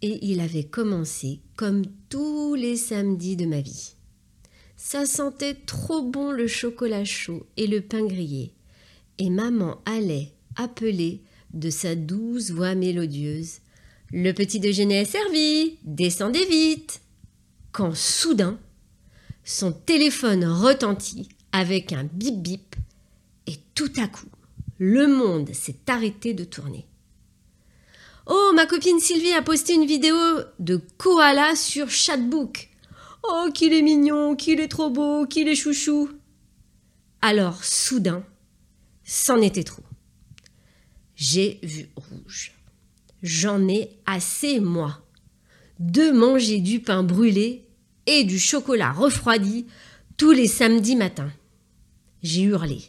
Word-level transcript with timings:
et 0.00 0.18
il 0.22 0.40
avait 0.40 0.64
commencé 0.64 1.40
comme 1.56 1.84
tous 2.08 2.54
les 2.54 2.76
samedis 2.76 3.36
de 3.36 3.46
ma 3.46 3.60
vie. 3.60 3.94
Ça 4.76 5.06
sentait 5.06 5.54
trop 5.54 6.02
bon 6.02 6.30
le 6.30 6.46
chocolat 6.46 7.04
chaud 7.04 7.46
et 7.56 7.66
le 7.66 7.80
pain 7.80 8.04
grillé, 8.04 8.52
et 9.16 9.30
maman 9.30 9.80
allait 9.86 10.32
appeler 10.56 11.22
de 11.54 11.70
sa 11.70 11.94
douce 11.94 12.50
voix 12.50 12.74
mélodieuse 12.74 13.60
Le 14.12 14.32
petit 14.32 14.60
déjeuner 14.60 15.00
est 15.00 15.04
servi, 15.04 15.78
descendez 15.84 16.44
vite 16.44 17.00
Quand 17.72 17.94
soudain, 17.94 18.58
son 19.42 19.72
téléphone 19.72 20.44
retentit 20.44 21.28
avec 21.54 21.92
un 21.92 22.02
bip 22.02 22.42
bip 22.42 22.74
et 23.46 23.54
tout 23.76 23.92
à 23.96 24.08
coup, 24.08 24.26
le 24.78 25.06
monde 25.06 25.54
s'est 25.54 25.78
arrêté 25.86 26.34
de 26.34 26.42
tourner. 26.42 26.84
Oh, 28.26 28.50
ma 28.56 28.66
copine 28.66 28.98
Sylvie 28.98 29.34
a 29.34 29.40
posté 29.40 29.74
une 29.74 29.86
vidéo 29.86 30.16
de 30.58 30.80
koala 30.98 31.54
sur 31.54 31.88
Chatbook. 31.90 32.70
Oh, 33.22 33.50
qu'il 33.54 33.72
est 33.72 33.82
mignon, 33.82 34.34
qu'il 34.34 34.58
est 34.58 34.68
trop 34.68 34.90
beau, 34.90 35.26
qu'il 35.26 35.46
est 35.46 35.54
chouchou. 35.54 36.10
Alors, 37.22 37.62
soudain, 37.62 38.24
c'en 39.04 39.40
était 39.40 39.62
trop. 39.62 39.84
J'ai 41.14 41.60
vu 41.62 41.88
rouge. 41.94 42.52
J'en 43.22 43.68
ai 43.68 43.90
assez, 44.06 44.58
moi. 44.58 45.06
De 45.78 46.10
manger 46.10 46.58
du 46.58 46.80
pain 46.80 47.04
brûlé 47.04 47.64
et 48.06 48.24
du 48.24 48.40
chocolat 48.40 48.90
refroidi 48.90 49.66
tous 50.16 50.32
les 50.32 50.48
samedis 50.48 50.96
matins. 50.96 51.32
J'ai 52.24 52.42
hurlé. 52.44 52.80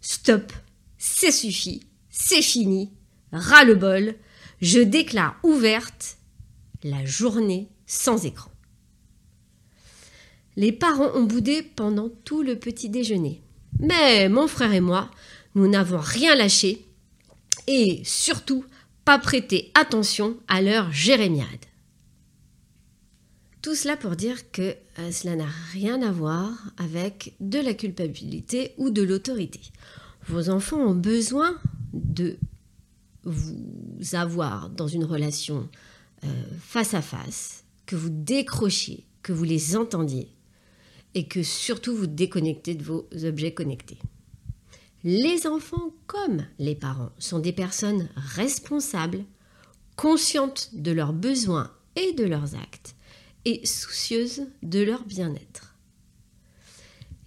Stop, 0.00 0.54
c'est 0.96 1.30
suffit, 1.30 1.82
c'est 2.08 2.40
fini, 2.40 2.90
ras 3.30 3.64
le 3.64 3.74
bol, 3.74 4.14
je 4.62 4.80
déclare 4.80 5.38
ouverte 5.42 6.16
la 6.82 7.04
journée 7.04 7.68
sans 7.86 8.24
écran. 8.24 8.50
Les 10.56 10.72
parents 10.72 11.10
ont 11.14 11.24
boudé 11.24 11.62
pendant 11.62 12.08
tout 12.24 12.42
le 12.42 12.58
petit 12.58 12.88
déjeuner. 12.88 13.42
Mais 13.80 14.30
mon 14.30 14.48
frère 14.48 14.72
et 14.72 14.80
moi, 14.80 15.10
nous 15.54 15.68
n'avons 15.68 16.00
rien 16.00 16.34
lâché 16.34 16.86
et 17.66 18.00
surtout 18.04 18.64
pas 19.04 19.18
prêté 19.18 19.70
attention 19.74 20.38
à 20.48 20.62
leur 20.62 20.90
jérémiade. 20.90 21.66
Tout 23.62 23.74
cela 23.74 23.96
pour 23.98 24.16
dire 24.16 24.50
que 24.52 24.74
euh, 24.98 25.12
cela 25.12 25.36
n'a 25.36 25.48
rien 25.72 26.00
à 26.00 26.10
voir 26.10 26.72
avec 26.78 27.34
de 27.40 27.58
la 27.58 27.74
culpabilité 27.74 28.72
ou 28.78 28.88
de 28.88 29.02
l'autorité. 29.02 29.60
Vos 30.26 30.48
enfants 30.48 30.78
ont 30.78 30.94
besoin 30.94 31.58
de 31.92 32.38
vous 33.24 33.54
avoir 34.14 34.70
dans 34.70 34.86
une 34.86 35.04
relation 35.04 35.68
euh, 36.24 36.28
face 36.58 36.94
à 36.94 37.02
face, 37.02 37.64
que 37.84 37.96
vous 37.96 38.08
décrochiez, 38.08 39.04
que 39.22 39.34
vous 39.34 39.44
les 39.44 39.76
entendiez 39.76 40.32
et 41.14 41.26
que 41.26 41.42
surtout 41.42 41.94
vous 41.94 42.06
déconnectez 42.06 42.74
de 42.74 42.84
vos 42.84 43.08
objets 43.24 43.52
connectés. 43.52 43.98
Les 45.04 45.46
enfants 45.46 45.92
comme 46.06 46.46
les 46.58 46.74
parents 46.74 47.10
sont 47.18 47.40
des 47.40 47.52
personnes 47.52 48.08
responsables, 48.16 49.24
conscientes 49.96 50.70
de 50.72 50.92
leurs 50.92 51.12
besoins 51.12 51.70
et 51.96 52.14
de 52.14 52.24
leurs 52.24 52.54
actes 52.54 52.94
et 53.44 53.64
soucieuses 53.66 54.42
de 54.62 54.80
leur 54.80 55.04
bien-être. 55.04 55.74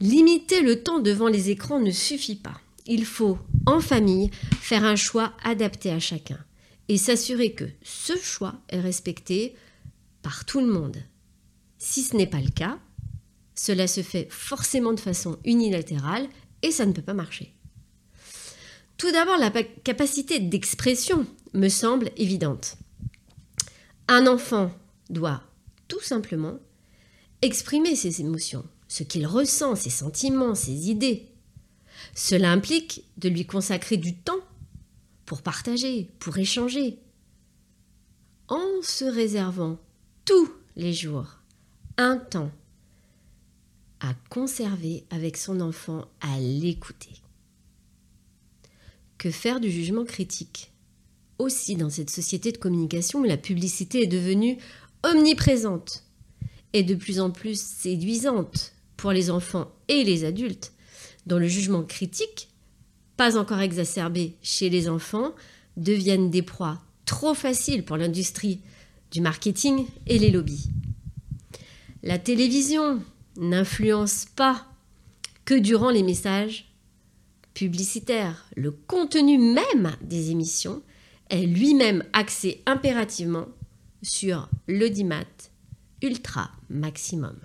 Limiter 0.00 0.62
le 0.62 0.82
temps 0.82 0.98
devant 0.98 1.28
les 1.28 1.50
écrans 1.50 1.80
ne 1.80 1.90
suffit 1.90 2.36
pas. 2.36 2.60
Il 2.86 3.04
faut, 3.04 3.38
en 3.66 3.80
famille, 3.80 4.30
faire 4.60 4.84
un 4.84 4.96
choix 4.96 5.32
adapté 5.44 5.90
à 5.90 6.00
chacun 6.00 6.38
et 6.88 6.96
s'assurer 6.96 7.52
que 7.52 7.64
ce 7.82 8.16
choix 8.16 8.54
est 8.68 8.80
respecté 8.80 9.54
par 10.22 10.44
tout 10.44 10.60
le 10.60 10.66
monde. 10.66 10.96
Si 11.78 12.02
ce 12.02 12.16
n'est 12.16 12.26
pas 12.26 12.40
le 12.40 12.50
cas, 12.50 12.78
cela 13.54 13.86
se 13.86 14.02
fait 14.02 14.26
forcément 14.30 14.92
de 14.92 15.00
façon 15.00 15.38
unilatérale 15.44 16.28
et 16.62 16.72
ça 16.72 16.86
ne 16.86 16.92
peut 16.92 17.02
pas 17.02 17.14
marcher. 17.14 17.54
Tout 18.96 19.10
d'abord, 19.12 19.38
la 19.38 19.50
capacité 19.50 20.38
d'expression 20.38 21.26
me 21.54 21.68
semble 21.68 22.10
évidente. 22.16 22.76
Un 24.08 24.26
enfant 24.26 24.70
doit 25.10 25.42
tout 25.92 26.00
simplement 26.00 26.58
exprimer 27.42 27.96
ses 27.96 28.22
émotions, 28.22 28.64
ce 28.88 29.02
qu'il 29.02 29.26
ressent, 29.26 29.76
ses 29.76 29.90
sentiments, 29.90 30.54
ses 30.54 30.88
idées. 30.88 31.28
Cela 32.14 32.50
implique 32.50 33.04
de 33.18 33.28
lui 33.28 33.44
consacrer 33.44 33.98
du 33.98 34.16
temps 34.16 34.40
pour 35.26 35.42
partager, 35.42 36.08
pour 36.18 36.38
échanger, 36.38 36.96
en 38.48 38.80
se 38.82 39.04
réservant 39.04 39.78
tous 40.24 40.50
les 40.76 40.94
jours 40.94 41.40
un 41.98 42.16
temps 42.16 42.50
à 44.00 44.14
conserver 44.30 45.04
avec 45.10 45.36
son 45.36 45.60
enfant, 45.60 46.06
à 46.22 46.40
l'écouter. 46.40 47.20
Que 49.18 49.30
faire 49.30 49.60
du 49.60 49.70
jugement 49.70 50.06
critique? 50.06 50.72
Aussi 51.38 51.76
dans 51.76 51.90
cette 51.90 52.10
société 52.10 52.50
de 52.50 52.56
communication 52.56 53.20
où 53.20 53.24
la 53.24 53.36
publicité 53.36 54.04
est 54.04 54.06
devenue 54.06 54.56
omniprésente 55.02 56.04
et 56.72 56.82
de 56.82 56.94
plus 56.94 57.20
en 57.20 57.30
plus 57.30 57.60
séduisante 57.60 58.72
pour 58.96 59.12
les 59.12 59.30
enfants 59.30 59.70
et 59.88 60.04
les 60.04 60.24
adultes, 60.24 60.72
dont 61.26 61.38
le 61.38 61.48
jugement 61.48 61.82
critique, 61.82 62.48
pas 63.16 63.36
encore 63.36 63.60
exacerbé 63.60 64.36
chez 64.42 64.70
les 64.70 64.88
enfants, 64.88 65.34
deviennent 65.76 66.30
des 66.30 66.42
proies 66.42 66.80
trop 67.04 67.34
faciles 67.34 67.84
pour 67.84 67.96
l'industrie 67.96 68.60
du 69.10 69.20
marketing 69.20 69.86
et 70.06 70.18
les 70.18 70.30
lobbies. 70.30 70.70
La 72.02 72.18
télévision 72.18 73.02
n'influence 73.36 74.26
pas 74.36 74.66
que 75.44 75.54
durant 75.54 75.90
les 75.90 76.02
messages 76.02 76.72
publicitaires. 77.54 78.46
Le 78.56 78.70
contenu 78.70 79.38
même 79.38 79.92
des 80.02 80.30
émissions 80.30 80.82
est 81.30 81.46
lui-même 81.46 82.04
axé 82.12 82.62
impérativement 82.66 83.46
sur 84.02 84.48
l'audimat 84.68 85.24
ultra 86.02 86.50
maximum. 86.68 87.36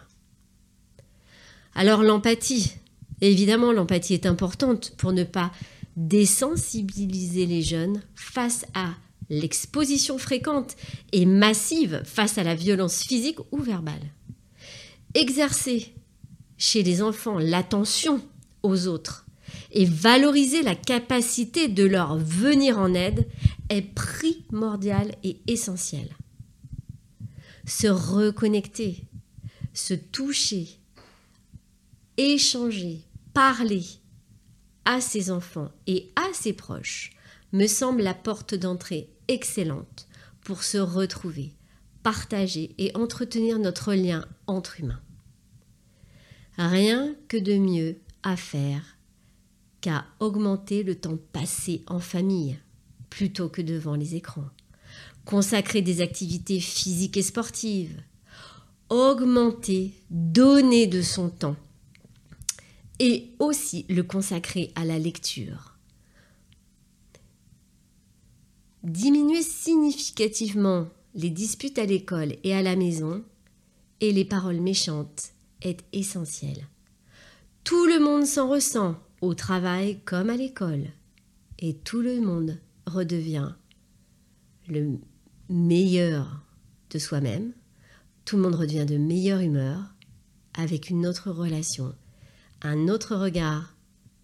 Alors 1.75 2.01
l'empathie, 2.01 2.73
évidemment 3.21 3.71
l'empathie 3.71 4.15
est 4.15 4.25
importante 4.25 4.93
pour 4.97 5.13
ne 5.13 5.23
pas 5.23 5.51
désensibiliser 5.95 7.45
les 7.45 7.61
jeunes 7.61 8.01
face 8.15 8.65
à 8.73 8.89
l'exposition 9.29 10.17
fréquente 10.17 10.75
et 11.11 11.25
massive 11.25 12.01
face 12.05 12.37
à 12.37 12.43
la 12.43 12.55
violence 12.55 13.03
physique 13.03 13.39
ou 13.51 13.57
verbale. 13.57 14.13
Exercer 15.13 15.93
chez 16.57 16.83
les 16.83 17.01
enfants 17.01 17.37
l'attention 17.37 18.21
aux 18.63 18.87
autres 18.87 19.25
et 19.71 19.85
valoriser 19.85 20.61
la 20.61 20.75
capacité 20.75 21.67
de 21.67 21.83
leur 21.83 22.17
venir 22.17 22.79
en 22.79 22.93
aide 22.93 23.27
est 23.69 23.81
primordial 23.81 25.13
et 25.23 25.37
essentiel. 25.47 26.07
Se 27.67 27.87
reconnecter, 27.87 29.03
se 29.73 29.93
toucher, 29.93 30.79
échanger, 32.15 33.01
parler 33.33 33.83
à 34.85 35.01
ses 35.01 35.29
enfants 35.29 35.71
et 35.85 36.09
à 36.15 36.33
ses 36.33 36.53
proches 36.53 37.11
me 37.51 37.67
semble 37.67 38.01
la 38.01 38.13
porte 38.13 38.55
d'entrée 38.55 39.09
excellente 39.27 40.07
pour 40.41 40.63
se 40.63 40.77
retrouver, 40.77 41.53
partager 42.03 42.73
et 42.77 42.95
entretenir 42.95 43.59
notre 43.59 43.93
lien 43.93 44.25
entre 44.47 44.79
humains. 44.79 45.01
Rien 46.57 47.15
que 47.27 47.37
de 47.37 47.57
mieux 47.57 47.99
à 48.23 48.37
faire 48.37 48.97
qu'à 49.81 50.05
augmenter 50.19 50.83
le 50.83 50.95
temps 50.95 51.19
passé 51.33 51.83
en 51.87 51.99
famille 51.99 52.57
plutôt 53.09 53.49
que 53.49 53.61
devant 53.61 53.95
les 53.95 54.15
écrans. 54.15 54.49
Consacrer 55.25 55.81
des 55.81 56.01
activités 56.01 56.59
physiques 56.59 57.17
et 57.17 57.23
sportives. 57.23 58.01
Augmenter, 58.89 59.93
donner 60.09 60.87
de 60.87 61.01
son 61.01 61.29
temps. 61.29 61.57
Et 62.99 63.31
aussi 63.39 63.85
le 63.89 64.03
consacrer 64.03 64.71
à 64.75 64.85
la 64.85 64.97
lecture. 64.97 65.77
Diminuer 68.83 69.41
significativement 69.41 70.87
les 71.13 71.29
disputes 71.29 71.77
à 71.77 71.85
l'école 71.85 72.35
et 72.43 72.53
à 72.53 72.61
la 72.61 72.75
maison 72.75 73.23
et 73.99 74.11
les 74.11 74.25
paroles 74.25 74.61
méchantes 74.61 75.33
est 75.61 75.83
essentiel. 75.91 76.67
Tout 77.63 77.85
le 77.85 77.99
monde 77.99 78.25
s'en 78.25 78.47
ressent, 78.47 78.95
au 79.21 79.33
travail 79.33 79.99
comme 80.05 80.29
à 80.29 80.37
l'école, 80.37 80.85
et 81.59 81.73
tout 81.73 82.01
le 82.01 82.21
monde 82.21 82.57
redevient 82.85 83.53
le 84.67 84.99
meilleur 85.49 86.43
de 86.89 86.99
soi-même, 86.99 87.53
tout 88.25 88.35
le 88.35 88.43
monde 88.43 88.55
redevient 88.55 88.85
de 88.85 88.97
meilleure 88.97 89.39
humeur, 89.39 89.95
avec 90.53 90.89
une 90.89 91.05
autre 91.05 91.31
relation, 91.31 91.93
un 92.61 92.87
autre 92.87 93.15
regard 93.15 93.75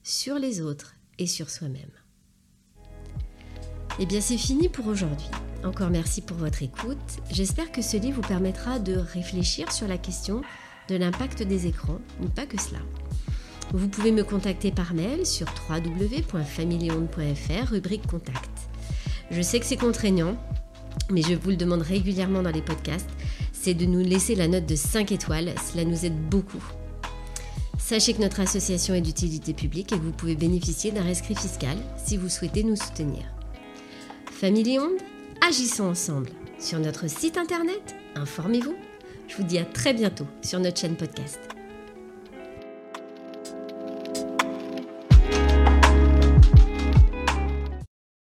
sur 0.01 0.39
les 0.39 0.61
autres 0.61 0.95
et 1.19 1.27
sur 1.27 1.49
soi-même. 1.49 1.91
Eh 3.99 4.05
bien 4.05 4.21
c'est 4.21 4.37
fini 4.37 4.69
pour 4.69 4.87
aujourd'hui. 4.87 5.29
Encore 5.63 5.91
merci 5.91 6.21
pour 6.21 6.37
votre 6.37 6.63
écoute. 6.63 6.97
J'espère 7.31 7.71
que 7.71 7.81
ce 7.81 7.97
livre 7.97 8.21
vous 8.21 8.27
permettra 8.27 8.79
de 8.79 8.95
réfléchir 8.95 9.71
sur 9.71 9.87
la 9.87 9.97
question 9.97 10.41
de 10.89 10.95
l'impact 10.95 11.43
des 11.43 11.67
écrans, 11.67 11.99
mais 12.19 12.27
pas 12.27 12.45
que 12.45 12.59
cela. 12.59 12.79
Vous 13.71 13.87
pouvez 13.87 14.11
me 14.11 14.23
contacter 14.23 14.71
par 14.71 14.93
mail 14.93 15.25
sur 15.25 15.47
www.familionde.fr, 15.69 17.71
rubrique 17.71 18.07
contact. 18.07 18.52
Je 19.31 19.41
sais 19.41 19.59
que 19.59 19.65
c'est 19.65 19.77
contraignant, 19.77 20.37
mais 21.09 21.21
je 21.21 21.33
vous 21.33 21.49
le 21.49 21.55
demande 21.55 21.81
régulièrement 21.81 22.43
dans 22.43 22.51
les 22.51 22.61
podcasts, 22.61 23.09
c'est 23.51 23.73
de 23.73 23.85
nous 23.85 24.01
laisser 24.01 24.35
la 24.35 24.47
note 24.47 24.65
de 24.65 24.75
5 24.75 25.11
étoiles, 25.11 25.53
cela 25.71 25.85
nous 25.85 26.05
aide 26.05 26.17
beaucoup. 26.29 26.63
Sachez 27.79 28.13
que 28.13 28.21
notre 28.21 28.39
association 28.39 28.93
est 28.93 29.01
d'utilité 29.01 29.53
publique 29.53 29.91
et 29.91 29.97
que 29.97 30.03
vous 30.03 30.11
pouvez 30.11 30.35
bénéficier 30.35 30.91
d'un 30.91 31.03
rescrit 31.03 31.35
fiscal 31.35 31.77
si 31.97 32.17
vous 32.17 32.29
souhaitez 32.29 32.63
nous 32.63 32.75
soutenir. 32.75 33.23
Famille 34.31 34.79
Onde, 34.79 35.01
agissons 35.47 35.85
ensemble. 35.85 36.29
Sur 36.59 36.79
notre 36.79 37.09
site 37.09 37.37
internet, 37.37 37.95
informez-vous. 38.15 38.75
Je 39.27 39.35
vous 39.37 39.43
dis 39.43 39.57
à 39.57 39.65
très 39.65 39.93
bientôt 39.93 40.27
sur 40.41 40.59
notre 40.59 40.79
chaîne 40.79 40.95
podcast. 40.95 41.52